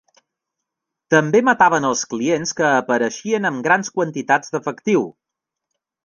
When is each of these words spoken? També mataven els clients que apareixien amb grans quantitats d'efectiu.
També 1.13 1.41
mataven 1.49 1.85
els 1.89 2.01
clients 2.13 2.55
que 2.61 2.65
apareixien 2.69 3.49
amb 3.51 3.65
grans 3.67 3.91
quantitats 3.99 4.55
d'efectiu. 4.55 5.05